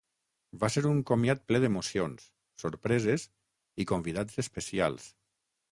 [0.61, 2.25] Va ser un comiat ple d’emocions,
[2.65, 3.27] sorpreses
[3.85, 5.11] i convidats especials.